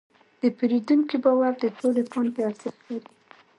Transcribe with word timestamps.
د 0.41 0.43
پیرودونکي 0.57 1.17
باور 1.23 1.53
د 1.59 1.65
ټولې 1.79 2.03
پانګې 2.11 2.41
ارزښت 2.49 2.79
لري. 2.89 3.09